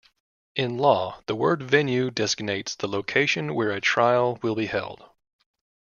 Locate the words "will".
4.41-4.55